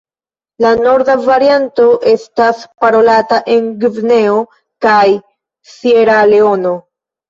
La 0.65 0.69
norda 0.79 1.15
varianto 1.25 1.85
estas 2.15 2.65
parolata 2.87 3.41
en 3.59 3.71
Gvineo 3.87 4.43
kaj 4.91 5.07
Sieraleono. 5.79 6.79